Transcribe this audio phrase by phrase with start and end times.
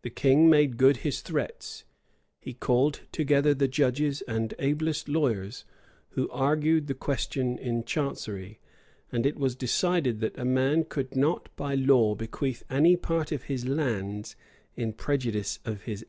[0.00, 1.84] The king made good his threats:
[2.40, 5.66] he called together the judges and ablest lawyers,
[6.12, 8.60] who argued the question in chancery;
[9.12, 13.42] and it was decided that a man could not by law bequeath any part of
[13.42, 14.36] his lands
[14.74, 16.06] in prejudice of his heir.